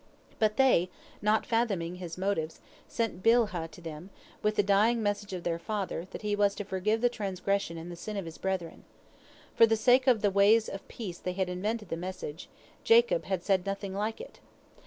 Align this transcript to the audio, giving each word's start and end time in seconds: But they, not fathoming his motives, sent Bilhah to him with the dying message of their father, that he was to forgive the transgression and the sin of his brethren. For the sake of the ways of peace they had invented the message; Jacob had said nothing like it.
But 0.39 0.57
they, 0.57 0.89
not 1.21 1.45
fathoming 1.45 1.97
his 1.97 2.17
motives, 2.17 2.59
sent 2.87 3.21
Bilhah 3.21 3.69
to 3.69 3.81
him 3.81 4.09
with 4.41 4.55
the 4.55 4.63
dying 4.63 5.03
message 5.03 5.31
of 5.31 5.43
their 5.43 5.59
father, 5.59 6.05
that 6.09 6.23
he 6.23 6.35
was 6.35 6.55
to 6.55 6.63
forgive 6.63 7.01
the 7.01 7.07
transgression 7.07 7.77
and 7.77 7.91
the 7.91 7.95
sin 7.95 8.17
of 8.17 8.25
his 8.25 8.39
brethren. 8.39 8.83
For 9.53 9.67
the 9.67 9.77
sake 9.77 10.07
of 10.07 10.23
the 10.23 10.31
ways 10.31 10.67
of 10.67 10.87
peace 10.87 11.19
they 11.19 11.33
had 11.33 11.49
invented 11.49 11.89
the 11.89 11.97
message; 11.97 12.49
Jacob 12.83 13.25
had 13.25 13.43
said 13.43 13.63
nothing 13.63 13.93
like 13.93 14.19
it. 14.19 14.39